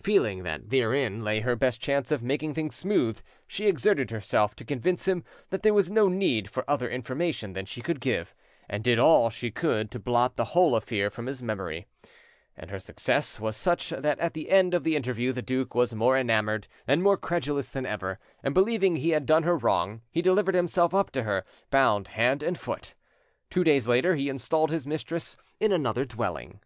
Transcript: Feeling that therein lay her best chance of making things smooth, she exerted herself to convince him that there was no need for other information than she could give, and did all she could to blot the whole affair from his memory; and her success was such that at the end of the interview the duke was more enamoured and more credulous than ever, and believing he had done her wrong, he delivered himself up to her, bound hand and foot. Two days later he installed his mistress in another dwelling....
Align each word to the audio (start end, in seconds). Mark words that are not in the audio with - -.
Feeling 0.00 0.44
that 0.44 0.70
therein 0.70 1.24
lay 1.24 1.40
her 1.40 1.56
best 1.56 1.80
chance 1.80 2.12
of 2.12 2.22
making 2.22 2.54
things 2.54 2.76
smooth, 2.76 3.20
she 3.48 3.66
exerted 3.66 4.12
herself 4.12 4.54
to 4.54 4.64
convince 4.64 5.08
him 5.08 5.24
that 5.50 5.64
there 5.64 5.74
was 5.74 5.90
no 5.90 6.06
need 6.08 6.48
for 6.48 6.62
other 6.70 6.88
information 6.88 7.52
than 7.52 7.66
she 7.66 7.82
could 7.82 7.98
give, 8.00 8.32
and 8.68 8.84
did 8.84 9.00
all 9.00 9.28
she 9.28 9.50
could 9.50 9.90
to 9.90 9.98
blot 9.98 10.36
the 10.36 10.44
whole 10.54 10.76
affair 10.76 11.10
from 11.10 11.26
his 11.26 11.42
memory; 11.42 11.86
and 12.56 12.70
her 12.70 12.78
success 12.78 13.40
was 13.40 13.56
such 13.56 13.88
that 13.90 14.20
at 14.20 14.34
the 14.34 14.50
end 14.50 14.72
of 14.72 14.84
the 14.84 14.94
interview 14.94 15.32
the 15.32 15.42
duke 15.42 15.74
was 15.74 15.96
more 15.96 16.16
enamoured 16.16 16.68
and 16.86 17.02
more 17.02 17.16
credulous 17.16 17.68
than 17.68 17.84
ever, 17.84 18.20
and 18.44 18.54
believing 18.54 18.94
he 18.94 19.10
had 19.10 19.26
done 19.26 19.42
her 19.42 19.56
wrong, 19.56 20.00
he 20.12 20.22
delivered 20.22 20.54
himself 20.54 20.94
up 20.94 21.10
to 21.10 21.24
her, 21.24 21.44
bound 21.72 22.06
hand 22.06 22.40
and 22.40 22.56
foot. 22.56 22.94
Two 23.50 23.64
days 23.64 23.88
later 23.88 24.14
he 24.14 24.28
installed 24.28 24.70
his 24.70 24.86
mistress 24.86 25.36
in 25.58 25.72
another 25.72 26.04
dwelling.... 26.04 26.60